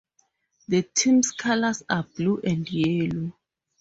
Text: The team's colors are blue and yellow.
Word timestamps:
The 0.67 0.81
team's 0.81 1.31
colors 1.31 1.83
are 1.87 2.01
blue 2.17 2.39
and 2.43 2.67
yellow. 2.67 3.33